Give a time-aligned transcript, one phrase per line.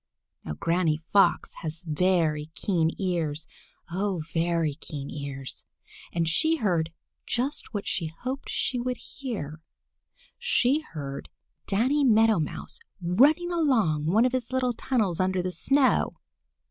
[0.43, 3.45] Now Granny Fox has very keen ears,
[3.91, 5.63] oh, very keen ears,
[6.11, 6.91] and she heard
[7.27, 9.61] just what she hoped she would hear.
[10.39, 11.29] She heard
[11.67, 16.15] Danny Meadow Mouse running along one of his little tunnels under the snow.